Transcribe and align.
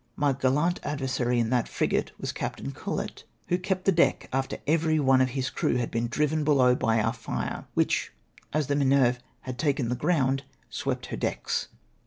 My 0.15 0.33
gallant 0.33 0.79
adversary 0.81 1.37
in 1.39 1.51
that 1.51 1.67
frigate 1.67 2.11
was 2.19 2.31
Captain 2.31 2.71
CoUett, 2.71 3.23
who 3.49 3.59
kept 3.59 3.85
the 3.85 3.91
deck 3.91 4.29
after 4.33 4.57
every 4.65 4.99
one 4.99 5.21
of 5.21 5.29
his 5.37 5.51
crew 5.51 5.75
had 5.75 5.91
been 5.91 6.09
diiven 6.09 6.43
below 6.43 6.73
by 6.73 6.99
our 6.99 7.13
fire, 7.13 7.65
which, 7.75 8.11
as 8.51 8.65
the 8.65 8.75
Minerve 8.75 9.19
had 9.41 9.59
taken 9.59 9.89
the 9.89 9.95
ground, 9.95 10.41
swept 10.71 11.05
her 11.13 11.17
decks. 11.17 11.67